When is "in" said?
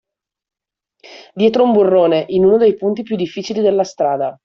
2.29-2.43